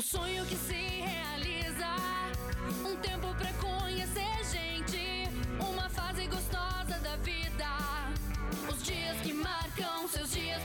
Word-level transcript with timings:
O 0.00 0.02
sonho 0.02 0.46
que 0.46 0.56
se 0.56 0.72
realiza, 0.72 1.94
um 2.88 2.96
tempo 2.96 3.34
pra 3.34 3.52
conhecer 3.52 4.44
gente, 4.50 5.28
uma 5.62 5.90
fase 5.90 6.26
gostosa 6.26 6.98
da 7.02 7.16
vida. 7.16 7.66
Os 8.66 8.82
dias 8.82 9.20
que 9.20 9.34
marcam 9.34 10.08
seus 10.08 10.32
dias 10.32 10.62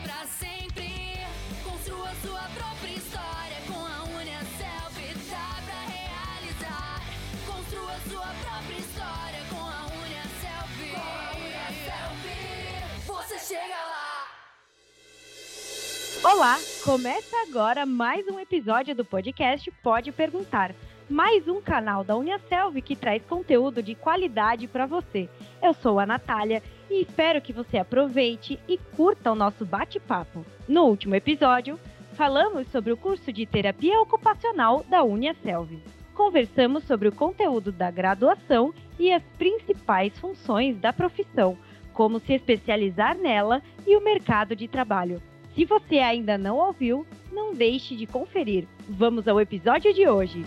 Olá, 16.27 16.57
começa 16.83 17.37
agora 17.47 17.85
mais 17.85 18.27
um 18.27 18.39
episódio 18.39 18.95
do 18.95 19.05
podcast 19.05 19.69
Pode 19.83 20.11
Perguntar. 20.11 20.73
Mais 21.07 21.47
um 21.47 21.61
canal 21.61 22.03
da 22.03 22.15
Uniaselv 22.15 22.81
que 22.81 22.95
traz 22.95 23.23
conteúdo 23.25 23.83
de 23.83 23.93
qualidade 23.93 24.67
para 24.67 24.87
você. 24.87 25.29
Eu 25.61 25.71
sou 25.75 25.99
a 25.99 26.05
Natália 26.05 26.63
e 26.89 27.03
espero 27.03 27.39
que 27.39 27.53
você 27.53 27.77
aproveite 27.77 28.59
e 28.67 28.75
curta 28.95 29.31
o 29.31 29.35
nosso 29.35 29.63
bate-papo. 29.67 30.43
No 30.67 30.85
último 30.85 31.13
episódio, 31.13 31.79
falamos 32.13 32.67
sobre 32.69 32.91
o 32.91 32.97
curso 32.97 33.31
de 33.31 33.45
terapia 33.45 34.01
ocupacional 34.01 34.83
da 34.89 35.03
Uniaselv. 35.03 35.77
Conversamos 36.15 36.85
sobre 36.85 37.07
o 37.07 37.15
conteúdo 37.15 37.71
da 37.71 37.91
graduação 37.91 38.73
e 38.97 39.13
as 39.13 39.21
principais 39.37 40.17
funções 40.17 40.75
da 40.79 40.91
profissão, 40.91 41.55
como 41.93 42.19
se 42.19 42.33
especializar 42.33 43.15
nela 43.15 43.61
e 43.85 43.95
o 43.95 44.03
mercado 44.03 44.55
de 44.55 44.67
trabalho. 44.67 45.21
Se 45.55 45.63
você 45.63 45.99
ainda 45.99 46.37
não 46.37 46.57
ouviu, 46.57 47.07
não 47.31 47.53
deixe 47.53 47.95
de 47.95 48.05
conferir. 48.05 48.67
Vamos 48.89 49.25
ao 49.25 49.39
episódio 49.39 49.93
de 49.93 50.05
hoje. 50.05 50.43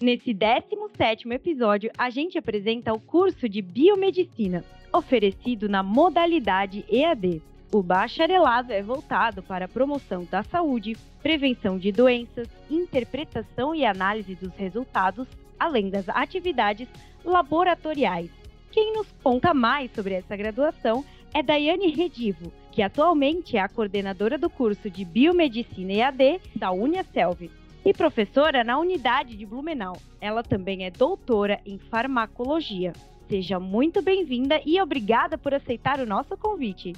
Nesse 0.00 0.32
17º 0.32 1.32
episódio, 1.32 1.90
a 1.98 2.10
gente 2.10 2.38
apresenta 2.38 2.92
o 2.92 3.00
curso 3.00 3.48
de 3.48 3.60
Biomedicina, 3.60 4.64
oferecido 4.92 5.68
na 5.68 5.82
modalidade 5.82 6.84
EAD. 6.88 7.42
O 7.72 7.82
bacharelado 7.82 8.72
é 8.72 8.82
voltado 8.82 9.42
para 9.42 9.64
a 9.64 9.68
promoção 9.68 10.24
da 10.30 10.44
saúde, 10.44 10.96
prevenção 11.20 11.76
de 11.76 11.90
doenças, 11.90 12.46
interpretação 12.70 13.74
e 13.74 13.84
análise 13.84 14.36
dos 14.36 14.54
resultados, 14.54 15.26
além 15.58 15.90
das 15.90 16.08
atividades 16.08 16.88
laboratoriais. 17.24 18.30
Quem 18.70 18.92
nos 18.92 19.06
conta 19.22 19.54
mais 19.54 19.90
sobre 19.92 20.14
essa 20.14 20.36
graduação 20.36 21.04
é 21.32 21.42
Daiane 21.42 21.90
Redivo, 21.90 22.52
que 22.72 22.82
atualmente 22.82 23.56
é 23.56 23.60
a 23.60 23.68
coordenadora 23.68 24.36
do 24.36 24.50
curso 24.50 24.90
de 24.90 25.04
Biomedicina 25.04 25.92
EAD 25.92 26.40
da 26.56 26.70
Uniaselv 26.70 27.50
e 27.84 27.92
professora 27.92 28.64
na 28.64 28.78
unidade 28.78 29.36
de 29.36 29.44
Blumenau. 29.44 29.96
Ela 30.20 30.42
também 30.42 30.84
é 30.84 30.90
doutora 30.90 31.60
em 31.64 31.78
farmacologia. 31.78 32.92
Seja 33.28 33.60
muito 33.60 34.02
bem-vinda 34.02 34.60
e 34.64 34.80
obrigada 34.80 35.38
por 35.38 35.54
aceitar 35.54 36.00
o 36.00 36.06
nosso 36.06 36.36
convite. 36.36 36.92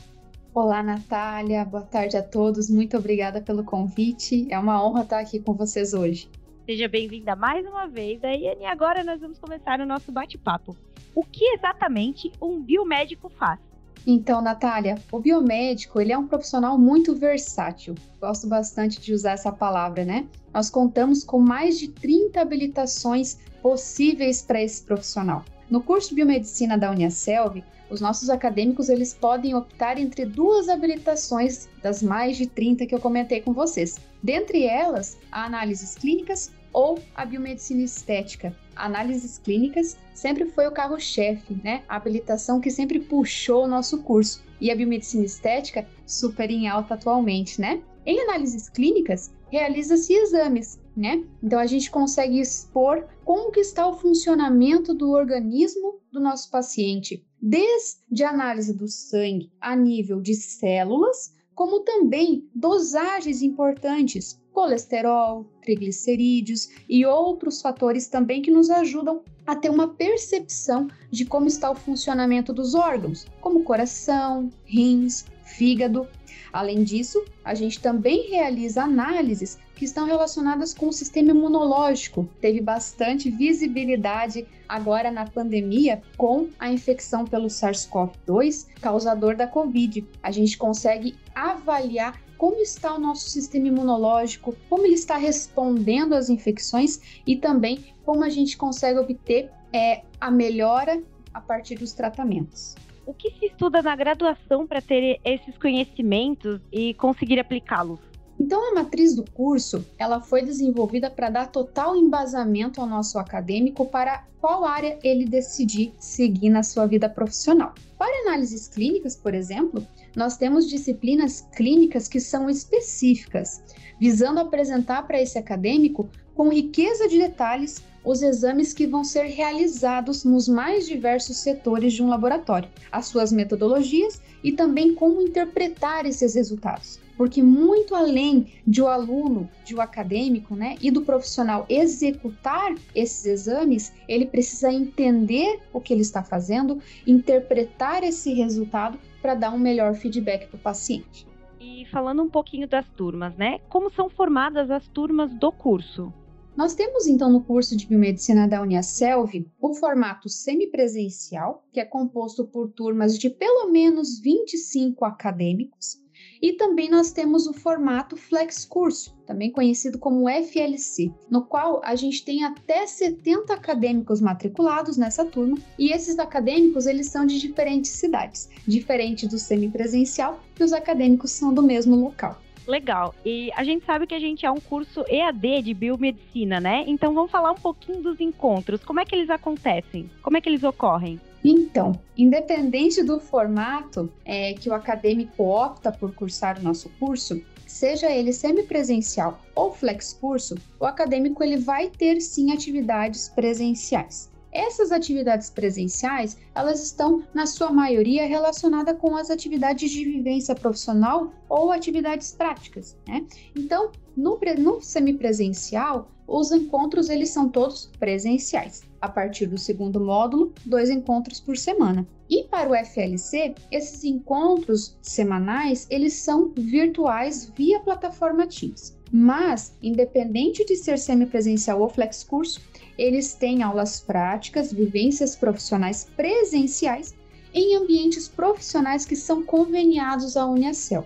Olá, 0.54 0.82
Natália. 0.82 1.64
Boa 1.64 1.82
tarde 1.82 2.16
a 2.16 2.22
todos. 2.22 2.70
Muito 2.70 2.96
obrigada 2.96 3.40
pelo 3.42 3.62
convite. 3.62 4.46
É 4.50 4.58
uma 4.58 4.82
honra 4.82 5.02
estar 5.02 5.18
aqui 5.18 5.38
com 5.38 5.52
vocês 5.52 5.92
hoje. 5.92 6.28
Seja 6.66 6.88
bem-vinda 6.88 7.36
mais 7.36 7.64
uma 7.64 7.86
vez, 7.86 8.20
Daiane. 8.20 8.62
E 8.62 8.66
agora 8.66 9.04
nós 9.04 9.20
vamos 9.20 9.38
começar 9.38 9.80
o 9.80 9.86
nosso 9.86 10.10
bate-papo. 10.10 10.76
O 11.14 11.22
que 11.22 11.44
exatamente 11.54 12.32
um 12.42 12.60
biomédico 12.60 13.28
faz? 13.28 13.60
Então, 14.04 14.42
Natália, 14.42 14.96
o 15.12 15.20
biomédico 15.20 16.00
ele 16.00 16.12
é 16.12 16.18
um 16.18 16.26
profissional 16.26 16.76
muito 16.76 17.14
versátil. 17.14 17.94
Gosto 18.20 18.48
bastante 18.48 19.00
de 19.00 19.12
usar 19.12 19.32
essa 19.32 19.52
palavra, 19.52 20.04
né? 20.04 20.26
Nós 20.52 20.68
contamos 20.68 21.22
com 21.22 21.38
mais 21.38 21.78
de 21.78 21.86
30 21.86 22.40
habilitações 22.40 23.38
possíveis 23.62 24.42
para 24.42 24.60
esse 24.60 24.82
profissional. 24.82 25.44
No 25.68 25.82
curso 25.82 26.10
de 26.10 26.14
biomedicina 26.14 26.78
da 26.78 26.90
Uniaselv, 26.90 27.62
os 27.90 28.00
nossos 28.00 28.30
acadêmicos 28.30 28.88
eles 28.88 29.14
podem 29.14 29.54
optar 29.54 29.98
entre 29.98 30.24
duas 30.24 30.68
habilitações 30.68 31.68
das 31.82 32.02
mais 32.02 32.36
de 32.36 32.46
30 32.46 32.86
que 32.86 32.94
eu 32.94 33.00
comentei 33.00 33.40
com 33.40 33.52
vocês. 33.52 33.98
Dentre 34.22 34.64
elas, 34.64 35.16
a 35.30 35.44
análises 35.44 35.94
clínicas 35.94 36.52
ou 36.72 36.98
a 37.14 37.24
biomedicina 37.24 37.82
estética. 37.82 38.54
Análises 38.74 39.38
clínicas 39.38 39.96
sempre 40.14 40.46
foi 40.46 40.66
o 40.66 40.72
carro-chefe, 40.72 41.58
né? 41.64 41.82
A 41.88 41.96
habilitação 41.96 42.60
que 42.60 42.70
sempre 42.70 43.00
puxou 43.00 43.64
o 43.64 43.68
nosso 43.68 44.02
curso. 44.02 44.44
E 44.60 44.70
a 44.70 44.76
biomedicina 44.76 45.24
estética 45.24 45.86
super 46.04 46.50
em 46.50 46.68
alta 46.68 46.94
atualmente, 46.94 47.60
né? 47.60 47.82
Em 48.04 48.20
análises 48.20 48.68
clínicas, 48.68 49.32
realiza-se 49.50 50.12
exames, 50.12 50.78
né? 50.96 51.22
Então 51.42 51.58
a 51.58 51.66
gente 51.66 51.90
consegue 51.90 52.40
expor 52.40 53.06
como 53.24 53.52
que 53.52 53.60
está 53.60 53.86
o 53.86 53.96
funcionamento 53.96 54.94
do 54.94 55.10
organismo 55.10 56.00
do 56.10 56.18
nosso 56.18 56.50
paciente, 56.50 57.24
desde 57.40 58.24
análise 58.24 58.72
do 58.72 58.88
sangue 58.88 59.52
a 59.60 59.76
nível 59.76 60.20
de 60.20 60.34
células, 60.34 61.34
como 61.54 61.80
também 61.80 62.48
dosagens 62.54 63.42
importantes, 63.42 64.40
colesterol, 64.52 65.44
triglicerídeos 65.62 66.68
e 66.88 67.04
outros 67.04 67.60
fatores 67.60 68.08
também 68.08 68.40
que 68.40 68.50
nos 68.50 68.70
ajudam 68.70 69.22
a 69.46 69.54
ter 69.54 69.70
uma 69.70 69.88
percepção 69.88 70.88
de 71.10 71.24
como 71.24 71.46
está 71.46 71.70
o 71.70 71.74
funcionamento 71.74 72.52
dos 72.52 72.74
órgãos, 72.74 73.26
como 73.40 73.62
coração, 73.64 74.50
rins, 74.64 75.26
fígado. 75.44 76.08
Além 76.52 76.84
disso, 76.84 77.22
a 77.44 77.54
gente 77.54 77.80
também 77.80 78.28
realiza 78.28 78.84
análises 78.84 79.58
que 79.76 79.84
estão 79.84 80.06
relacionadas 80.06 80.72
com 80.72 80.88
o 80.88 80.92
sistema 80.92 81.30
imunológico. 81.30 82.26
Teve 82.40 82.60
bastante 82.62 83.30
visibilidade 83.30 84.46
agora 84.66 85.10
na 85.10 85.26
pandemia 85.26 86.02
com 86.16 86.48
a 86.58 86.70
infecção 86.72 87.26
pelo 87.26 87.46
SARS-CoV-2, 87.46 88.66
causador 88.80 89.36
da 89.36 89.46
Covid. 89.46 90.04
A 90.22 90.30
gente 90.30 90.56
consegue 90.56 91.14
avaliar 91.34 92.18
como 92.38 92.56
está 92.56 92.94
o 92.94 92.98
nosso 92.98 93.28
sistema 93.28 93.68
imunológico, 93.68 94.56
como 94.68 94.84
ele 94.84 94.94
está 94.94 95.16
respondendo 95.16 96.14
às 96.14 96.30
infecções 96.30 97.20
e 97.26 97.36
também 97.36 97.94
como 98.04 98.24
a 98.24 98.30
gente 98.30 98.56
consegue 98.56 98.98
obter 98.98 99.50
é, 99.72 100.02
a 100.20 100.30
melhora 100.30 101.02
a 101.32 101.40
partir 101.40 101.76
dos 101.76 101.92
tratamentos. 101.92 102.74
O 103.04 103.14
que 103.14 103.30
se 103.38 103.46
estuda 103.46 103.82
na 103.82 103.94
graduação 103.94 104.66
para 104.66 104.80
ter 104.80 105.20
esses 105.24 105.56
conhecimentos 105.58 106.60
e 106.72 106.94
conseguir 106.94 107.38
aplicá-los? 107.38 108.00
Então, 108.38 108.70
a 108.70 108.74
matriz 108.74 109.14
do 109.14 109.24
curso 109.30 109.84
ela 109.98 110.20
foi 110.20 110.42
desenvolvida 110.42 111.10
para 111.10 111.30
dar 111.30 111.50
total 111.50 111.96
embasamento 111.96 112.80
ao 112.80 112.86
nosso 112.86 113.18
acadêmico 113.18 113.86
para 113.86 114.24
qual 114.40 114.64
área 114.64 114.98
ele 115.02 115.24
decidir 115.24 115.92
seguir 115.98 116.50
na 116.50 116.62
sua 116.62 116.86
vida 116.86 117.08
profissional. 117.08 117.74
Para 117.98 118.28
análises 118.28 118.68
clínicas, 118.68 119.16
por 119.16 119.34
exemplo, 119.34 119.86
nós 120.14 120.36
temos 120.36 120.68
disciplinas 120.68 121.46
clínicas 121.56 122.06
que 122.08 122.20
são 122.20 122.48
específicas, 122.48 123.62
visando 123.98 124.38
apresentar 124.38 125.06
para 125.06 125.20
esse 125.20 125.38
acadêmico 125.38 126.08
com 126.34 126.50
riqueza 126.50 127.08
de 127.08 127.18
detalhes 127.18 127.82
os 128.06 128.22
exames 128.22 128.72
que 128.72 128.86
vão 128.86 129.02
ser 129.02 129.24
realizados 129.24 130.24
nos 130.24 130.46
mais 130.46 130.86
diversos 130.86 131.38
setores 131.38 131.92
de 131.92 132.04
um 132.04 132.08
laboratório, 132.08 132.68
as 132.90 133.06
suas 133.06 133.32
metodologias 133.32 134.22
e 134.44 134.52
também 134.52 134.94
como 134.94 135.20
interpretar 135.20 136.06
esses 136.06 136.36
resultados. 136.36 137.00
Porque 137.16 137.42
muito 137.42 137.96
além 137.96 138.46
de 138.64 138.80
o 138.80 138.86
aluno, 138.86 139.50
de 139.64 139.74
o 139.74 139.80
acadêmico, 139.80 140.54
né, 140.54 140.76
e 140.80 140.88
do 140.88 141.02
profissional 141.02 141.66
executar 141.68 142.76
esses 142.94 143.26
exames, 143.26 143.92
ele 144.06 144.26
precisa 144.26 144.70
entender 144.70 145.58
o 145.72 145.80
que 145.80 145.92
ele 145.92 146.02
está 146.02 146.22
fazendo, 146.22 146.80
interpretar 147.04 148.04
esse 148.04 148.32
resultado 148.34 149.00
para 149.20 149.34
dar 149.34 149.52
um 149.52 149.58
melhor 149.58 149.94
feedback 149.94 150.46
para 150.46 150.56
o 150.56 150.60
paciente. 150.60 151.26
E 151.58 151.84
falando 151.86 152.22
um 152.22 152.30
pouquinho 152.30 152.68
das 152.68 152.86
turmas, 152.90 153.34
né? 153.34 153.58
Como 153.68 153.90
são 153.90 154.08
formadas 154.08 154.70
as 154.70 154.86
turmas 154.86 155.34
do 155.34 155.50
curso? 155.50 156.12
Nós 156.56 156.74
temos 156.74 157.06
então 157.06 157.30
no 157.30 157.44
curso 157.44 157.76
de 157.76 157.86
biomedicina 157.86 158.48
da 158.48 158.62
Uniaselv 158.62 159.46
o 159.60 159.74
formato 159.74 160.26
semipresencial, 160.26 161.62
que 161.70 161.78
é 161.78 161.84
composto 161.84 162.46
por 162.46 162.70
turmas 162.70 163.18
de 163.18 163.28
pelo 163.28 163.70
menos 163.70 164.18
25 164.18 165.04
acadêmicos, 165.04 166.00
e 166.40 166.54
também 166.54 166.88
nós 166.88 167.12
temos 167.12 167.46
o 167.46 167.52
formato 167.52 168.16
Flex 168.16 168.64
Curso, 168.64 169.14
também 169.26 169.52
conhecido 169.52 169.98
como 169.98 170.30
FLC, 170.30 171.12
no 171.30 171.44
qual 171.44 171.82
a 171.84 171.94
gente 171.94 172.24
tem 172.24 172.42
até 172.42 172.86
70 172.86 173.52
acadêmicos 173.52 174.22
matriculados 174.22 174.96
nessa 174.96 175.26
turma, 175.26 175.58
e 175.78 175.92
esses 175.92 176.18
acadêmicos 176.18 176.86
eles 176.86 177.08
são 177.08 177.26
de 177.26 177.38
diferentes 177.38 177.90
cidades, 177.90 178.48
diferente 178.66 179.28
do 179.28 179.38
semipresencial, 179.38 180.40
que 180.54 180.64
os 180.64 180.72
acadêmicos 180.72 181.32
são 181.32 181.52
do 181.52 181.62
mesmo 181.62 181.96
local. 181.96 182.40
Legal. 182.66 183.14
E 183.24 183.50
a 183.54 183.62
gente 183.62 183.84
sabe 183.84 184.06
que 184.06 184.14
a 184.14 184.18
gente 184.18 184.44
é 184.44 184.50
um 184.50 184.60
curso 184.60 185.04
EAD 185.08 185.62
de 185.62 185.74
biomedicina, 185.74 186.58
né? 186.58 186.84
Então 186.86 187.14
vamos 187.14 187.30
falar 187.30 187.52
um 187.52 187.56
pouquinho 187.56 188.02
dos 188.02 188.20
encontros. 188.20 188.84
Como 188.84 189.00
é 189.00 189.04
que 189.04 189.14
eles 189.14 189.30
acontecem? 189.30 190.10
Como 190.22 190.36
é 190.36 190.40
que 190.40 190.48
eles 190.48 190.64
ocorrem? 190.64 191.20
Então, 191.44 191.92
independente 192.16 193.04
do 193.04 193.20
formato 193.20 194.12
é, 194.24 194.54
que 194.54 194.68
o 194.68 194.74
acadêmico 194.74 195.44
opta 195.44 195.92
por 195.92 196.12
cursar 196.12 196.58
o 196.58 196.62
nosso 196.62 196.90
curso, 196.98 197.40
seja 197.64 198.10
ele 198.10 198.32
semipresencial 198.32 199.40
ou 199.54 199.70
flex 199.70 200.12
curso, 200.12 200.56
o 200.80 200.84
acadêmico 200.84 201.44
ele 201.44 201.56
vai 201.56 201.88
ter 201.88 202.20
sim 202.20 202.52
atividades 202.52 203.28
presenciais. 203.28 204.28
Essas 204.56 204.90
atividades 204.90 205.50
presenciais, 205.50 206.38
elas 206.54 206.82
estão 206.82 207.22
na 207.34 207.44
sua 207.44 207.70
maioria 207.70 208.26
relacionadas 208.26 208.96
com 208.98 209.14
as 209.14 209.30
atividades 209.30 209.90
de 209.90 210.02
vivência 210.02 210.54
profissional 210.54 211.30
ou 211.46 211.70
atividades 211.70 212.32
práticas, 212.32 212.96
né? 213.06 213.26
Então, 213.54 213.92
no, 214.16 214.40
no 214.56 214.80
semipresencial, 214.80 216.10
os 216.26 216.50
encontros 216.52 217.10
eles 217.10 217.28
são 217.28 217.50
todos 217.50 217.90
presenciais. 217.98 218.82
A 218.98 219.10
partir 219.10 219.44
do 219.44 219.58
segundo 219.58 220.00
módulo, 220.00 220.54
dois 220.64 220.88
encontros 220.88 221.38
por 221.38 221.58
semana. 221.58 222.08
E 222.30 222.44
para 222.44 222.70
o 222.70 222.74
FLC, 222.74 223.54
esses 223.70 224.04
encontros 224.04 224.96
semanais, 225.02 225.86
eles 225.90 226.14
são 226.14 226.50
virtuais 226.56 227.52
via 227.54 227.78
plataforma 227.80 228.46
Teams. 228.46 228.95
Mas, 229.12 229.76
independente 229.82 230.64
de 230.64 230.76
ser 230.76 230.98
semipresencial 230.98 231.80
ou 231.80 231.88
flex 231.88 232.24
curso, 232.24 232.60
eles 232.98 233.34
têm 233.34 233.62
aulas 233.62 234.00
práticas, 234.00 234.72
vivências 234.72 235.36
profissionais 235.36 236.10
presenciais 236.16 237.14
em 237.54 237.76
ambientes 237.76 238.28
profissionais 238.28 239.04
que 239.06 239.16
são 239.16 239.42
conveniados 239.42 240.36
à 240.36 240.44
Uniacel. 240.46 241.04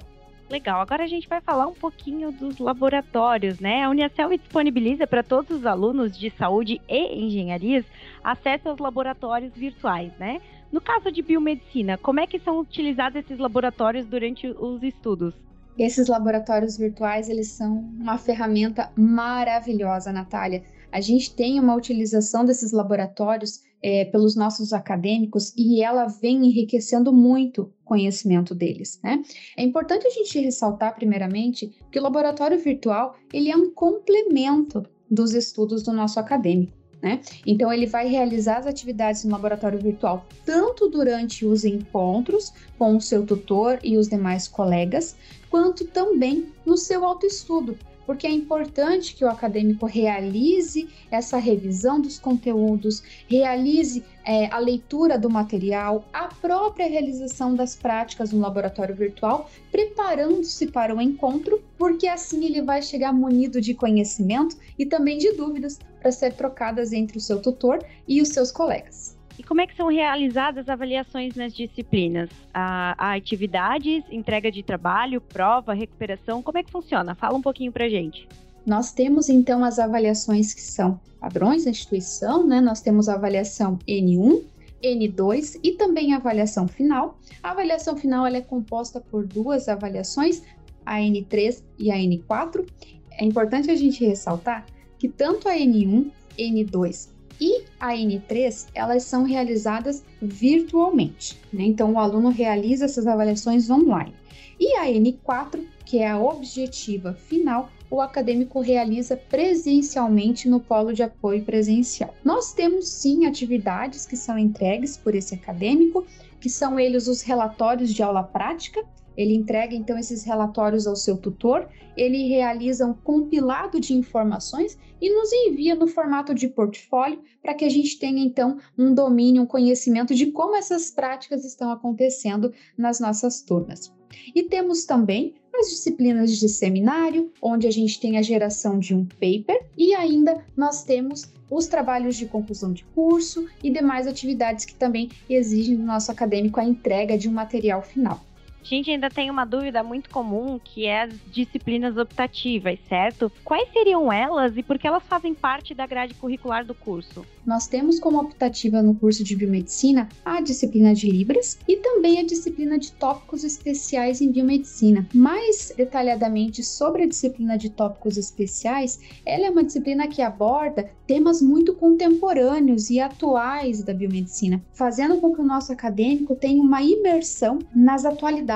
Legal, 0.51 0.81
agora 0.81 1.05
a 1.05 1.07
gente 1.07 1.29
vai 1.29 1.41
falar 1.41 1.69
um 1.69 1.75
pouquinho 1.75 2.33
dos 2.33 2.59
laboratórios, 2.59 3.61
né? 3.61 3.85
A 3.85 3.91
Uniacel 3.91 4.37
disponibiliza 4.37 5.07
para 5.07 5.23
todos 5.23 5.59
os 5.59 5.65
alunos 5.65 6.19
de 6.19 6.29
saúde 6.31 6.81
e 6.89 7.25
engenharias 7.25 7.85
acesso 8.25 8.69
aos 8.69 8.81
laboratórios 8.81 9.53
virtuais, 9.55 10.13
né? 10.19 10.41
No 10.73 10.81
caso 10.81 11.13
de 11.13 11.23
biomedicina, 11.23 11.97
como 11.97 12.19
é 12.19 12.27
que 12.27 12.41
são 12.41 12.59
utilizados 12.59 13.17
esses 13.17 13.39
laboratórios 13.39 14.07
durante 14.07 14.49
os 14.49 14.83
estudos? 14.83 15.35
Esses 15.79 16.09
laboratórios 16.09 16.77
virtuais, 16.77 17.29
eles 17.29 17.49
são 17.49 17.79
uma 17.99 18.19
ferramenta 18.19 18.93
maravilhosa, 18.97 20.13
Natália. 20.13 20.63
A 20.93 21.01
gente 21.01 21.35
tem 21.35 21.59
uma 21.59 21.75
utilização 21.75 22.45
desses 22.45 22.73
laboratórios 22.73 23.63
é, 23.83 24.05
pelos 24.05 24.37
nossos 24.37 24.73
acadêmicos 24.73 25.55
e 25.57 25.83
ela 25.83 26.07
vem 26.07 26.47
enriquecendo 26.47 27.13
muito 27.13 27.63
o 27.63 27.85
conhecimento 27.85 28.55
deles, 28.55 29.01
né? 29.03 29.23
É 29.57 29.63
importante 29.63 30.07
a 30.07 30.11
gente 30.11 30.39
ressaltar, 30.39 30.95
primeiramente, 30.95 31.73
que 31.91 31.99
o 31.99 32.03
laboratório 32.03 32.59
virtual 32.59 33.17
ele 33.33 33.51
é 33.51 33.57
um 33.57 33.71
complemento 33.71 34.83
dos 35.11 35.33
estudos 35.33 35.83
do 35.83 35.93
nosso 35.93 36.21
acadêmico. 36.21 36.80
Né? 37.03 37.21
Então, 37.47 37.73
ele 37.73 37.87
vai 37.87 38.07
realizar 38.09 38.59
as 38.59 38.67
atividades 38.67 39.25
no 39.25 39.31
laboratório 39.31 39.79
virtual 39.79 40.27
tanto 40.45 40.89
durante 40.89 41.47
os 41.47 41.65
encontros 41.65 42.53
com 42.79 42.97
o 42.97 43.01
seu 43.01 43.25
tutor 43.25 43.79
e 43.83 43.97
os 43.97 44.09
demais 44.09 44.47
colegas, 44.47 45.17
quanto 45.49 45.87
também 45.87 46.47
no 46.65 46.77
seu 46.77 47.05
autoestudo, 47.05 47.77
porque 48.11 48.27
é 48.27 48.31
importante 48.31 49.15
que 49.15 49.25
o 49.25 49.29
acadêmico 49.29 49.87
realize 49.87 50.89
essa 51.13 51.39
revisão 51.39 52.01
dos 52.01 52.19
conteúdos, 52.19 53.05
realize 53.29 54.05
é, 54.25 54.47
a 54.53 54.59
leitura 54.59 55.17
do 55.17 55.31
material, 55.31 56.05
a 56.13 56.27
própria 56.27 56.89
realização 56.89 57.55
das 57.55 57.77
práticas 57.77 58.33
no 58.33 58.41
laboratório 58.41 58.97
virtual, 58.97 59.49
preparando-se 59.71 60.67
para 60.67 60.95
o 60.95 61.01
encontro, 61.01 61.63
porque 61.79 62.09
assim 62.09 62.45
ele 62.45 62.63
vai 62.63 62.83
chegar 62.83 63.13
munido 63.13 63.61
de 63.61 63.75
conhecimento 63.75 64.57
e 64.79 64.85
também 64.85 65.17
de 65.17 65.33
dúvidas 65.33 65.79
para 66.01 66.11
ser 66.11 66.33
trocadas 66.33 66.93
entre 66.93 67.19
o 67.19 67.21
seu 67.21 67.41
tutor 67.41 67.85
e 68.09 68.21
os 68.21 68.29
seus 68.29 68.51
colegas. 68.51 69.19
E 69.39 69.43
como 69.43 69.61
é 69.63 69.67
que 69.67 69.75
são 69.75 69.89
realizadas 69.89 70.67
as 70.67 70.69
avaliações 70.69 71.35
nas 71.35 71.55
disciplinas? 71.55 72.29
A, 72.53 72.95
a 72.99 73.15
atividades, 73.15 74.05
entrega 74.11 74.51
de 74.51 74.63
trabalho, 74.63 75.21
prova, 75.21 75.73
recuperação, 75.73 76.43
como 76.43 76.59
é 76.59 76.63
que 76.63 76.71
funciona? 76.71 77.15
Fala 77.15 77.39
um 77.39 77.43
pouquinho 77.43 77.73
para 77.73 77.89
gente. 77.89 78.29
Nós 78.67 78.93
temos 78.93 79.31
então 79.31 79.65
as 79.65 79.79
avaliações 79.79 80.53
que 80.53 80.61
são 80.61 81.01
padrões 81.19 81.65
da 81.65 81.71
instituição, 81.71 82.47
né? 82.47 82.61
Nós 82.61 82.83
temos 82.83 83.09
a 83.09 83.15
avaliação 83.15 83.79
N1, 83.89 84.43
N2 84.83 85.59
e 85.63 85.73
também 85.73 86.13
a 86.13 86.17
avaliação 86.17 86.69
final. 86.69 87.19
A 87.43 87.53
avaliação 87.53 87.97
final 87.97 88.27
ela 88.27 88.37
é 88.37 88.43
composta 88.43 89.01
por 89.01 89.27
duas 89.27 89.69
avaliações, 89.69 90.43
a 90.85 90.97
N3 90.97 91.63
e 91.79 91.91
a 91.91 91.97
N4. 91.97 92.67
É 93.13 93.25
importante 93.25 93.71
a 93.71 93.75
gente 93.75 94.05
ressaltar 94.05 94.67
que 95.01 95.09
tanto 95.09 95.49
a 95.49 95.55
N1, 95.55 96.11
N2 96.39 97.09
e 97.41 97.65
a 97.81 97.95
N3, 97.95 98.67
elas 98.75 99.03
são 99.05 99.25
realizadas 99.25 100.05
virtualmente, 100.21 101.41
né? 101.51 101.65
Então 101.65 101.95
o 101.95 101.99
aluno 101.99 102.29
realiza 102.29 102.85
essas 102.85 103.07
avaliações 103.07 103.71
online. 103.71 104.13
E 104.61 104.77
a 104.77 104.85
N4, 104.85 105.65
que 105.87 106.01
é 106.01 106.11
a 106.11 106.21
objetiva 106.21 107.15
final, 107.15 107.71
o 107.91 107.99
acadêmico 107.99 108.61
realiza 108.61 109.17
presencialmente 109.17 110.51
no 110.51 110.61
polo 110.61 110.93
de 110.93 111.03
apoio 111.03 111.43
presencial. 111.43 112.15
Nós 112.23 112.53
temos 112.53 112.87
sim 112.87 113.25
atividades 113.25 114.05
que 114.05 114.19
são 114.19 114.39
entregues 114.39 114.99
por 114.99 115.15
esse 115.15 115.35
acadêmico, 115.35 116.07
que 116.41 116.49
são 116.49 116.79
eles 116.79 117.07
os 117.07 117.23
relatórios 117.23 117.93
de 117.93 118.03
aula 118.03 118.23
prática, 118.23 118.83
ele 119.17 119.35
entrega 119.35 119.75
então 119.75 119.99
esses 119.99 120.25
relatórios 120.25 120.87
ao 120.87 120.97
seu 120.97 121.17
tutor, 121.17 121.69
ele 121.97 122.29
realiza 122.29 122.87
um 122.87 122.95
compilado 122.95 123.79
de 123.79 123.93
informações 123.93 124.79
e 125.01 125.13
nos 125.13 125.33
envia 125.33 125.75
no 125.75 125.87
formato 125.87 126.35
de 126.35 126.49
portfólio 126.49 127.21
para 127.43 127.55
que 127.55 127.65
a 127.65 127.69
gente 127.69 127.99
tenha 127.99 128.25
então 128.25 128.59
um 128.79 128.95
domínio, 128.95 129.43
um 129.43 129.47
conhecimento 129.47 130.15
de 130.15 130.27
como 130.33 130.57
essas 130.57 130.91
práticas 130.91 131.45
estão 131.45 131.71
acontecendo 131.71 132.53
nas 132.79 133.01
nossas 133.01 133.43
turmas. 133.43 133.93
E 134.35 134.43
temos 134.45 134.85
também 134.85 135.35
as 135.61 135.69
disciplinas 135.69 136.37
de 136.39 136.49
seminário, 136.49 137.31
onde 137.41 137.67
a 137.67 137.71
gente 137.71 138.01
tem 138.01 138.17
a 138.17 138.23
geração 138.23 138.79
de 138.79 138.95
um 138.95 139.05
paper, 139.05 139.63
e 139.77 139.95
ainda 139.95 140.43
nós 140.57 140.83
temos 140.83 141.31
os 141.51 141.67
trabalhos 141.67 142.17
de 142.17 142.27
conclusão 142.27 142.73
de 142.73 142.85
curso 142.95 143.47
e 143.63 143.71
demais 143.71 144.07
atividades 144.07 144.65
que 144.65 144.75
também 144.75 145.11
exigem 145.29 145.77
do 145.77 145.83
nosso 145.83 146.11
acadêmico 146.11 146.61
a 146.61 146.65
entrega 146.65 147.19
de 147.19 147.29
um 147.29 147.33
material 147.33 147.83
final. 147.83 148.21
A 148.63 148.65
gente 148.65 148.91
ainda 148.91 149.09
tem 149.09 149.31
uma 149.31 149.47
dúvida 149.47 149.83
muito 149.83 150.11
comum 150.11 150.61
que 150.63 150.85
é 150.85 151.03
as 151.03 151.15
disciplinas 151.33 151.97
optativas, 151.97 152.79
certo? 152.89 153.33
Quais 153.43 153.73
seriam 153.73 154.13
elas 154.13 154.57
e 154.57 154.63
por 154.63 154.79
que 154.79 154.87
elas 154.87 155.03
fazem 155.03 155.35
parte 155.35 155.75
da 155.75 155.87
grade 155.87 156.15
curricular 156.15 156.65
do 156.65 156.75
curso? 156.75 157.25
Nós 157.45 157.67
temos 157.67 157.99
como 157.99 158.21
optativa 158.21 158.83
no 158.83 158.95
curso 158.95 159.25
de 159.25 159.35
biomedicina 159.35 160.09
a 160.25 160.43
disciplina 160.43 160.95
de 160.95 161.11
Libras 161.11 161.59
e 161.67 161.77
também 161.77 162.21
a 162.21 162.25
disciplina 162.25 162.79
de 162.79 162.93
tópicos 162.93 163.45
especiais 163.45 164.21
em 164.21 164.31
biomedicina. 164.31 165.09
Mais 165.15 165.73
detalhadamente 165.75 166.63
sobre 166.63 167.05
a 167.05 167.09
disciplina 167.09 167.57
de 167.57 167.71
tópicos 167.71 168.19
especiais, 168.19 169.01
ela 169.25 169.47
é 169.47 169.51
uma 169.51 169.65
disciplina 169.65 170.07
que 170.07 170.21
aborda 170.21 170.91
temas 171.07 171.41
muito 171.41 171.75
contemporâneos 171.75 172.91
e 172.91 173.01
atuais 173.01 173.83
da 173.83 173.95
biomedicina, 173.95 174.63
fazendo 174.75 175.19
com 175.19 175.33
que 175.33 175.41
o 175.41 175.45
nosso 175.45 175.73
acadêmico 175.73 176.37
tenha 176.37 176.63
uma 176.63 176.83
imersão 176.83 177.59
nas 177.75 178.05
atualidades 178.05 178.50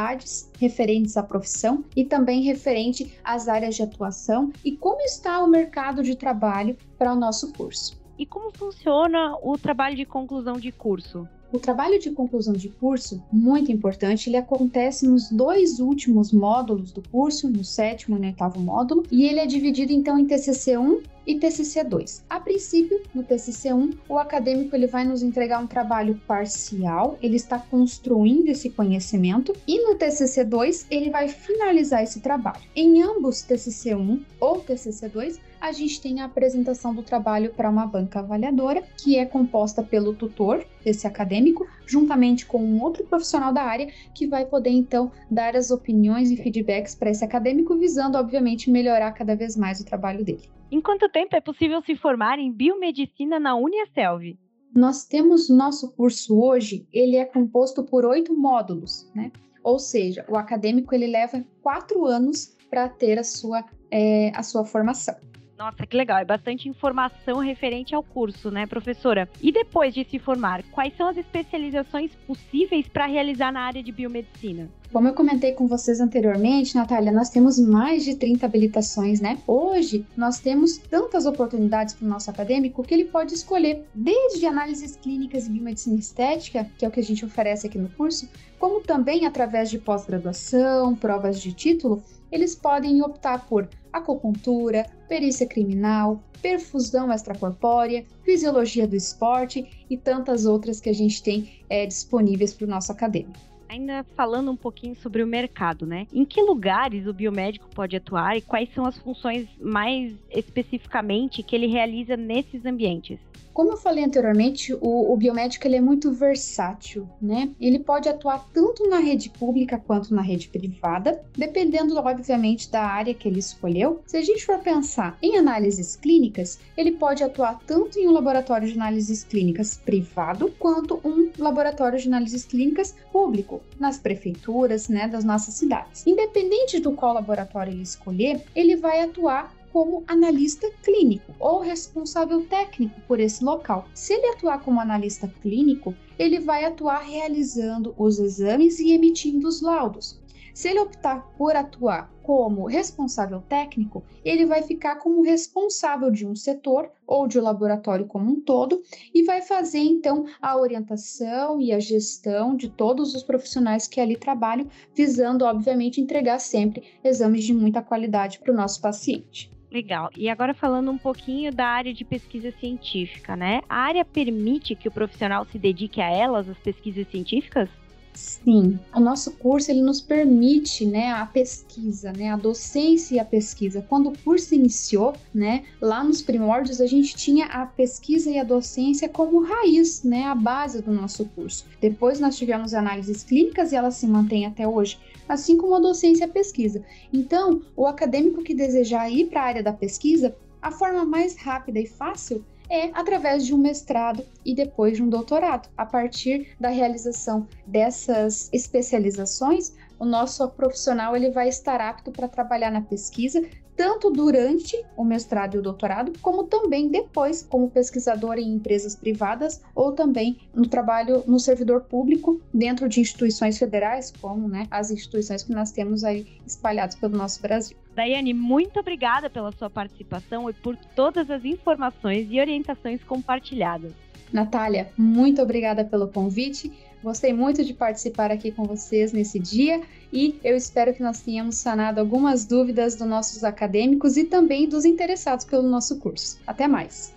referentes 0.58 1.16
à 1.16 1.22
profissão 1.22 1.84
e 1.94 2.04
também 2.04 2.42
referente 2.42 3.18
às 3.22 3.48
áreas 3.48 3.76
de 3.76 3.82
atuação 3.82 4.52
e 4.64 4.72
como 4.72 5.00
está 5.02 5.42
o 5.42 5.46
mercado 5.46 6.02
de 6.02 6.16
trabalho 6.16 6.76
para 6.98 7.12
o 7.12 7.16
nosso 7.16 7.52
curso. 7.52 7.96
E 8.18 8.24
como 8.24 8.50
funciona 8.56 9.36
o 9.42 9.58
trabalho 9.58 9.96
de 9.96 10.04
conclusão 10.04 10.54
de 10.54 10.70
curso? 10.70 11.28
O 11.52 11.58
trabalho 11.58 12.00
de 12.00 12.10
conclusão 12.10 12.52
de 12.52 12.68
curso, 12.68 13.22
muito 13.32 13.70
importante, 13.70 14.28
ele 14.28 14.36
acontece 14.36 15.06
nos 15.06 15.30
dois 15.30 15.78
últimos 15.78 16.32
módulos 16.32 16.90
do 16.90 17.00
curso, 17.10 17.48
no 17.48 17.64
sétimo 17.64 18.16
e 18.16 18.20
no 18.20 18.26
oitavo 18.26 18.58
módulo, 18.58 19.04
e 19.10 19.24
ele 19.24 19.38
é 19.38 19.46
dividido 19.46 19.92
então 19.92 20.18
em 20.18 20.26
TCC 20.26 20.76
1 20.76 21.13
e 21.26 21.38
TCC 21.38 21.84
2. 21.84 22.24
A 22.28 22.40
princípio, 22.40 23.02
no 23.14 23.22
TCC 23.22 23.72
1, 23.72 23.90
o 24.08 24.18
acadêmico 24.18 24.74
ele 24.74 24.86
vai 24.86 25.04
nos 25.04 25.22
entregar 25.22 25.58
um 25.60 25.66
trabalho 25.66 26.20
parcial, 26.26 27.18
ele 27.22 27.36
está 27.36 27.58
construindo 27.58 28.48
esse 28.48 28.70
conhecimento, 28.70 29.52
e 29.66 29.82
no 29.86 29.94
TCC 29.94 30.44
2 30.44 30.86
ele 30.90 31.10
vai 31.10 31.28
finalizar 31.28 32.02
esse 32.02 32.20
trabalho. 32.20 32.62
Em 32.74 33.02
ambos 33.02 33.42
TCC 33.42 33.94
1 33.94 34.24
ou 34.40 34.60
TCC 34.60 35.08
2, 35.08 35.40
a 35.64 35.72
gente 35.72 35.98
tem 35.98 36.20
a 36.20 36.26
apresentação 36.26 36.94
do 36.94 37.02
trabalho 37.02 37.50
para 37.54 37.70
uma 37.70 37.86
banca 37.86 38.18
avaliadora, 38.18 38.82
que 38.98 39.16
é 39.16 39.24
composta 39.24 39.82
pelo 39.82 40.12
tutor 40.12 40.62
desse 40.84 41.06
acadêmico, 41.06 41.66
juntamente 41.86 42.44
com 42.44 42.62
um 42.62 42.82
outro 42.82 43.02
profissional 43.04 43.50
da 43.50 43.62
área, 43.62 43.90
que 44.12 44.26
vai 44.26 44.44
poder 44.44 44.68
então 44.68 45.10
dar 45.30 45.56
as 45.56 45.70
opiniões 45.70 46.30
e 46.30 46.36
feedbacks 46.36 46.94
para 46.94 47.08
esse 47.08 47.24
acadêmico, 47.24 47.78
visando, 47.78 48.18
obviamente, 48.18 48.70
melhorar 48.70 49.12
cada 49.12 49.34
vez 49.34 49.56
mais 49.56 49.80
o 49.80 49.86
trabalho 49.86 50.22
dele. 50.22 50.42
Em 50.74 50.80
quanto 50.80 51.08
tempo 51.08 51.36
é 51.36 51.40
possível 51.40 51.80
se 51.82 51.94
formar 51.94 52.40
em 52.40 52.50
biomedicina 52.50 53.38
na 53.38 53.54
Uniaselv? 53.54 54.36
Nós 54.74 55.04
temos 55.04 55.48
nosso 55.48 55.92
curso 55.92 56.36
hoje, 56.36 56.84
ele 56.92 57.14
é 57.14 57.24
composto 57.24 57.84
por 57.84 58.04
oito 58.04 58.34
módulos, 58.36 59.08
né? 59.14 59.30
Ou 59.62 59.78
seja, 59.78 60.26
o 60.28 60.36
acadêmico 60.36 60.92
ele 60.92 61.06
leva 61.06 61.44
quatro 61.62 62.04
anos 62.04 62.56
para 62.68 62.88
ter 62.88 63.20
a 63.20 63.22
sua, 63.22 63.64
é, 63.88 64.32
a 64.34 64.42
sua 64.42 64.64
formação. 64.64 65.14
Nossa, 65.56 65.86
que 65.86 65.96
legal. 65.96 66.18
É 66.18 66.24
bastante 66.24 66.68
informação 66.68 67.38
referente 67.38 67.94
ao 67.94 68.02
curso, 68.02 68.50
né, 68.50 68.66
professora? 68.66 69.28
E 69.40 69.52
depois 69.52 69.94
de 69.94 70.04
se 70.04 70.18
formar, 70.18 70.62
quais 70.64 70.96
são 70.96 71.08
as 71.08 71.16
especializações 71.16 72.10
possíveis 72.26 72.88
para 72.88 73.06
realizar 73.06 73.52
na 73.52 73.60
área 73.60 73.82
de 73.82 73.92
biomedicina? 73.92 74.68
Como 74.92 75.08
eu 75.08 75.14
comentei 75.14 75.52
com 75.52 75.66
vocês 75.66 76.00
anteriormente, 76.00 76.76
Natália, 76.76 77.10
nós 77.10 77.30
temos 77.30 77.58
mais 77.58 78.04
de 78.04 78.16
30 78.16 78.46
habilitações, 78.46 79.20
né? 79.20 79.38
Hoje, 79.46 80.06
nós 80.16 80.38
temos 80.38 80.78
tantas 80.78 81.26
oportunidades 81.26 81.94
para 81.94 82.06
o 82.06 82.08
nosso 82.08 82.30
acadêmico 82.30 82.82
que 82.82 82.94
ele 82.94 83.04
pode 83.04 83.34
escolher 83.34 83.84
desde 83.94 84.46
análises 84.46 84.96
clínicas 84.96 85.46
e 85.46 85.50
biomedicina 85.50 85.98
estética, 85.98 86.68
que 86.78 86.84
é 86.84 86.88
o 86.88 86.90
que 86.90 87.00
a 87.00 87.02
gente 87.02 87.24
oferece 87.24 87.66
aqui 87.66 87.78
no 87.78 87.88
curso, 87.90 88.28
como 88.58 88.80
também 88.80 89.26
através 89.26 89.68
de 89.68 89.78
pós-graduação, 89.78 90.94
provas 90.94 91.40
de 91.40 91.52
título, 91.52 92.02
eles 92.30 92.54
podem 92.54 93.02
optar 93.02 93.46
por 93.46 93.68
acupuntura, 93.94 94.84
perícia 95.08 95.46
criminal, 95.46 96.22
perfusão 96.42 97.12
extracorpórea, 97.12 98.04
fisiologia 98.24 98.86
do 98.86 98.96
esporte 98.96 99.86
e 99.88 99.96
tantas 99.96 100.44
outras 100.44 100.80
que 100.80 100.90
a 100.90 100.92
gente 100.92 101.22
tem 101.22 101.64
é, 101.70 101.86
disponíveis 101.86 102.52
para 102.52 102.66
o 102.66 102.68
nosso 102.68 102.90
acadêmico. 102.90 103.53
Ainda 103.68 104.04
falando 104.16 104.50
um 104.50 104.56
pouquinho 104.56 104.94
sobre 104.96 105.22
o 105.22 105.26
mercado, 105.26 105.86
né? 105.86 106.06
Em 106.12 106.24
que 106.24 106.40
lugares 106.40 107.06
o 107.06 107.12
biomédico 107.12 107.68
pode 107.74 107.96
atuar 107.96 108.36
e 108.36 108.40
quais 108.40 108.72
são 108.74 108.84
as 108.86 108.96
funções 108.98 109.48
mais 109.60 110.14
especificamente 110.30 111.42
que 111.42 111.56
ele 111.56 111.66
realiza 111.66 112.16
nesses 112.16 112.64
ambientes? 112.64 113.18
Como 113.54 113.70
eu 113.70 113.76
falei 113.76 114.02
anteriormente, 114.02 114.74
o, 114.80 115.12
o 115.12 115.16
biomédico 115.16 115.64
ele 115.64 115.76
é 115.76 115.80
muito 115.80 116.10
versátil, 116.10 117.08
né? 117.22 117.54
Ele 117.60 117.78
pode 117.78 118.08
atuar 118.08 118.44
tanto 118.52 118.88
na 118.90 118.98
rede 118.98 119.30
pública 119.30 119.78
quanto 119.78 120.12
na 120.12 120.22
rede 120.22 120.48
privada, 120.48 121.24
dependendo, 121.38 121.96
obviamente, 121.96 122.68
da 122.68 122.82
área 122.82 123.14
que 123.14 123.28
ele 123.28 123.38
escolheu. 123.38 124.02
Se 124.06 124.16
a 124.16 124.22
gente 124.22 124.44
for 124.44 124.58
pensar 124.58 125.16
em 125.22 125.36
análises 125.36 125.94
clínicas, 125.94 126.58
ele 126.76 126.92
pode 126.92 127.22
atuar 127.22 127.60
tanto 127.64 127.96
em 127.96 128.08
um 128.08 128.12
laboratório 128.12 128.66
de 128.66 128.74
análises 128.74 129.22
clínicas 129.22 129.76
privado 129.76 130.52
quanto 130.58 131.00
um 131.04 131.30
laboratório 131.38 132.00
de 132.00 132.08
análises 132.08 132.44
clínicas 132.44 132.96
público, 133.12 133.53
nas 133.78 133.98
prefeituras, 133.98 134.88
né, 134.88 135.08
das 135.08 135.24
nossas 135.24 135.54
cidades. 135.54 136.06
Independente 136.06 136.80
do 136.80 136.92
qual 136.92 137.14
laboratório 137.14 137.72
ele 137.72 137.82
escolher, 137.82 138.42
ele 138.54 138.76
vai 138.76 139.02
atuar 139.02 139.54
como 139.72 140.04
analista 140.06 140.70
clínico 140.84 141.34
ou 141.40 141.58
responsável 141.58 142.46
técnico 142.46 143.00
por 143.08 143.18
esse 143.18 143.44
local. 143.44 143.88
Se 143.92 144.12
ele 144.12 144.28
atuar 144.28 144.60
como 144.60 144.80
analista 144.80 145.26
clínico, 145.42 145.92
ele 146.16 146.38
vai 146.38 146.64
atuar 146.64 147.00
realizando 147.00 147.92
os 147.98 148.20
exames 148.20 148.78
e 148.78 148.92
emitindo 148.92 149.48
os 149.48 149.60
laudos. 149.60 150.20
Se 150.54 150.68
ele 150.68 150.78
optar 150.78 151.26
por 151.36 151.56
atuar 151.56 152.08
como 152.24 152.64
responsável 152.64 153.42
técnico, 153.42 154.02
ele 154.24 154.46
vai 154.46 154.62
ficar 154.62 154.96
como 154.96 155.22
responsável 155.22 156.10
de 156.10 156.26
um 156.26 156.34
setor 156.34 156.90
ou 157.06 157.28
de 157.28 157.38
um 157.38 157.42
laboratório 157.42 158.06
como 158.06 158.30
um 158.30 158.40
todo 158.40 158.82
e 159.12 159.22
vai 159.22 159.42
fazer 159.42 159.80
então 159.80 160.24
a 160.40 160.56
orientação 160.56 161.60
e 161.60 161.70
a 161.70 161.78
gestão 161.78 162.56
de 162.56 162.70
todos 162.70 163.14
os 163.14 163.22
profissionais 163.22 163.86
que 163.86 164.00
ali 164.00 164.16
trabalham, 164.16 164.66
visando, 164.94 165.44
obviamente, 165.44 166.00
entregar 166.00 166.38
sempre 166.38 166.82
exames 167.04 167.44
de 167.44 167.52
muita 167.52 167.82
qualidade 167.82 168.38
para 168.38 168.52
o 168.52 168.56
nosso 168.56 168.80
paciente. 168.80 169.52
Legal. 169.70 170.08
E 170.16 170.30
agora 170.30 170.54
falando 170.54 170.90
um 170.90 170.96
pouquinho 170.96 171.52
da 171.52 171.66
área 171.66 171.92
de 171.92 172.06
pesquisa 172.06 172.52
científica, 172.52 173.36
né? 173.36 173.60
A 173.68 173.76
área 173.76 174.04
permite 174.04 174.74
que 174.74 174.88
o 174.88 174.92
profissional 174.92 175.44
se 175.44 175.58
dedique 175.58 176.00
a 176.00 176.08
elas, 176.08 176.48
as 176.48 176.58
pesquisas 176.58 177.06
científicas? 177.08 177.68
Sim, 178.14 178.78
o 178.94 179.00
nosso 179.00 179.32
curso 179.32 179.72
ele 179.72 179.82
nos 179.82 180.00
permite, 180.00 180.86
né, 180.86 181.10
a 181.10 181.26
pesquisa, 181.26 182.12
né, 182.12 182.30
a 182.30 182.36
docência 182.36 183.16
e 183.16 183.18
a 183.18 183.24
pesquisa. 183.24 183.84
Quando 183.88 184.08
o 184.08 184.18
curso 184.18 184.54
iniciou, 184.54 185.14
né, 185.34 185.64
lá 185.80 186.04
nos 186.04 186.22
primórdios 186.22 186.80
a 186.80 186.86
gente 186.86 187.16
tinha 187.16 187.46
a 187.46 187.66
pesquisa 187.66 188.30
e 188.30 188.38
a 188.38 188.44
docência 188.44 189.08
como 189.08 189.42
raiz, 189.42 190.04
né, 190.04 190.24
a 190.24 190.34
base 190.34 190.80
do 190.80 190.92
nosso 190.92 191.24
curso. 191.24 191.66
Depois 191.80 192.20
nós 192.20 192.36
tivemos 192.36 192.72
análises 192.72 193.24
clínicas 193.24 193.72
e 193.72 193.76
elas 193.76 193.96
se 193.96 194.06
mantêm 194.06 194.46
até 194.46 194.66
hoje, 194.66 194.96
assim 195.28 195.56
como 195.56 195.74
a 195.74 195.80
docência 195.80 196.24
e 196.24 196.28
a 196.28 196.32
pesquisa. 196.32 196.84
Então, 197.12 197.62
o 197.76 197.84
acadêmico 197.84 198.44
que 198.44 198.54
desejar 198.54 199.10
ir 199.10 199.26
para 199.26 199.40
a 199.40 199.46
área 199.46 199.62
da 199.62 199.72
pesquisa, 199.72 200.36
a 200.62 200.70
forma 200.70 201.04
mais 201.04 201.36
rápida 201.36 201.80
e 201.80 201.86
fácil 201.86 202.44
é 202.74 202.90
através 202.92 203.46
de 203.46 203.54
um 203.54 203.58
mestrado 203.58 204.24
e 204.44 204.54
depois 204.54 204.96
de 204.96 205.02
um 205.02 205.08
doutorado. 205.08 205.68
A 205.76 205.86
partir 205.86 206.56
da 206.58 206.68
realização 206.68 207.46
dessas 207.66 208.50
especializações, 208.52 209.72
o 209.98 210.04
nosso 210.04 210.48
profissional 210.50 211.14
ele 211.14 211.30
vai 211.30 211.48
estar 211.48 211.80
apto 211.80 212.10
para 212.10 212.26
trabalhar 212.26 212.70
na 212.70 212.80
pesquisa, 212.80 213.40
tanto 213.76 214.10
durante 214.10 214.76
o 214.96 215.04
mestrado 215.04 215.54
e 215.56 215.58
o 215.58 215.62
doutorado, 215.62 216.12
como 216.20 216.44
também 216.44 216.88
depois 216.88 217.42
como 217.42 217.70
pesquisador 217.70 218.38
em 218.38 218.54
empresas 218.54 218.94
privadas 218.94 219.62
ou 219.74 219.92
também 219.92 220.38
no 220.54 220.66
trabalho 220.66 221.22
no 221.26 221.38
servidor 221.38 221.82
público 221.82 222.40
dentro 222.52 222.88
de 222.88 223.00
instituições 223.00 223.58
federais, 223.58 224.12
como 224.20 224.48
né, 224.48 224.66
as 224.70 224.90
instituições 224.90 225.42
que 225.42 225.52
nós 225.52 225.72
temos 225.72 226.04
aí 226.04 226.26
espalhadas 226.46 226.94
pelo 226.94 227.16
nosso 227.16 227.40
Brasil. 227.42 227.76
Daiane, 227.94 228.34
muito 228.34 228.80
obrigada 228.80 229.30
pela 229.30 229.52
sua 229.52 229.70
participação 229.70 230.50
e 230.50 230.52
por 230.52 230.76
todas 230.96 231.30
as 231.30 231.44
informações 231.44 232.26
e 232.30 232.40
orientações 232.40 233.02
compartilhadas. 233.04 233.92
Natália, 234.32 234.90
muito 234.98 235.40
obrigada 235.40 235.84
pelo 235.84 236.08
convite. 236.08 236.72
Gostei 237.04 237.34
muito 237.34 237.62
de 237.62 237.74
participar 237.74 238.30
aqui 238.30 238.50
com 238.50 238.64
vocês 238.64 239.12
nesse 239.12 239.38
dia 239.38 239.82
e 240.10 240.40
eu 240.42 240.56
espero 240.56 240.94
que 240.94 241.02
nós 241.02 241.20
tenhamos 241.20 241.56
sanado 241.56 242.00
algumas 242.00 242.46
dúvidas 242.46 242.96
dos 242.96 243.06
nossos 243.06 243.44
acadêmicos 243.44 244.16
e 244.16 244.24
também 244.24 244.66
dos 244.66 244.86
interessados 244.86 245.44
pelo 245.44 245.68
nosso 245.68 245.98
curso. 245.98 246.40
Até 246.46 246.66
mais! 246.66 247.12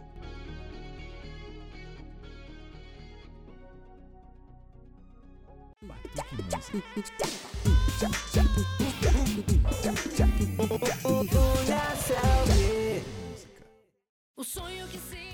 O 14.36 14.44
sonho 14.44 14.86
que 14.90 14.98
se. 14.98 15.28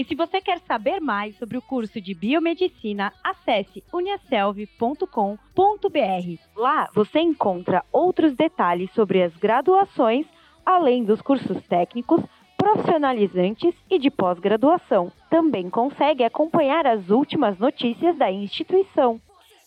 E 0.00 0.04
se 0.04 0.14
você 0.14 0.40
quer 0.40 0.58
saber 0.60 0.98
mais 0.98 1.36
sobre 1.36 1.58
o 1.58 1.60
curso 1.60 2.00
de 2.00 2.14
biomedicina, 2.14 3.12
acesse 3.22 3.84
uniaselv.com.br. 3.92 5.06
Lá 6.56 6.88
você 6.94 7.20
encontra 7.20 7.84
outros 7.92 8.34
detalhes 8.34 8.90
sobre 8.94 9.22
as 9.22 9.36
graduações, 9.36 10.24
além 10.64 11.04
dos 11.04 11.20
cursos 11.20 11.62
técnicos, 11.66 12.22
profissionalizantes 12.56 13.74
e 13.90 13.98
de 13.98 14.10
pós-graduação. 14.10 15.12
Também 15.28 15.68
consegue 15.68 16.24
acompanhar 16.24 16.86
as 16.86 17.10
últimas 17.10 17.58
notícias 17.58 18.16
da 18.16 18.32
instituição. 18.32 19.20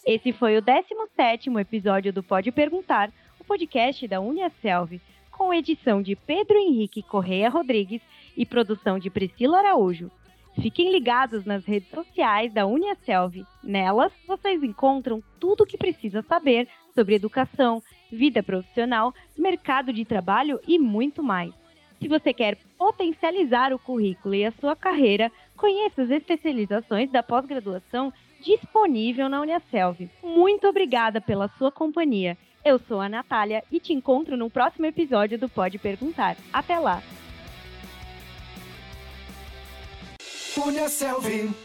Esse 0.04 0.34
foi 0.34 0.58
o 0.58 0.64
17º 0.64 1.60
episódio 1.60 2.12
do 2.12 2.24
Pode 2.24 2.52
Perguntar, 2.52 3.12
o 3.40 3.44
podcast 3.44 4.08
da 4.08 4.20
Uniaselv, 4.20 5.00
com 5.30 5.54
edição 5.54 6.02
de 6.02 6.16
Pedro 6.16 6.58
Henrique 6.58 7.04
Correia 7.04 7.52
Rodrigues 7.52 8.02
e 8.36 8.48
produção 8.48 8.98
de 8.98 9.12
Priscila 9.12 9.60
Araújo. 9.60 10.10
Fiquem 10.62 10.92
ligados 10.92 11.46
nas 11.46 11.66
redes 11.66 11.90
sociais 11.90 12.54
da 12.54 12.66
Uniaselv. 12.66 13.46
Nelas, 13.64 14.12
vocês 14.28 14.62
encontram 14.64 15.22
tudo 15.40 15.64
o 15.64 15.66
que 15.66 15.78
precisa 15.78 16.22
saber 16.22 16.68
sobre 16.94 17.16
educação, 17.16 17.82
vida 18.12 18.44
profissional, 18.44 19.14
mercado 19.38 19.92
de 19.92 20.06
trabalho 20.06 20.60
e 20.68 20.78
muito 20.78 21.24
mais. 21.24 21.54
Se 22.00 22.08
você 22.08 22.34
quer 22.34 22.58
potencializar 22.78 23.74
o 23.74 23.80
currículo 23.80 24.36
e 24.36 24.46
a 24.46 24.52
sua 24.52 24.76
carreira, 24.76 25.32
conheça 25.56 26.04
as 26.04 26.10
especializações 26.10 27.12
da 27.12 27.24
pós-graduação 27.24 28.14
disponível 28.42 29.30
na 29.30 29.42
Uniaselv. 29.42 30.10
Muito 30.22 30.68
obrigada 30.68 31.22
pela 31.22 31.48
sua 31.58 31.72
companhia 31.72 32.38
eu 32.66 32.80
sou 32.80 33.02
a 33.02 33.10
Natália 33.10 33.64
e 33.72 33.80
te 33.80 33.94
encontro 33.94 34.38
no 34.38 34.50
próximo 34.50 34.86
episódio 34.86 35.38
do 35.38 35.50
Pode 35.50 35.78
Perguntar. 35.78 36.38
Até 36.52 36.80
lá! 36.80 37.04
Punha 40.56 40.88
Selvin. 40.88 41.56